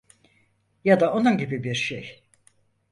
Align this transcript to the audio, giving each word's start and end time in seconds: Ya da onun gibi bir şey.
Ya 0.85 0.99
da 0.99 1.13
onun 1.13 1.37
gibi 1.37 1.63
bir 1.63 1.75
şey. 1.75 2.23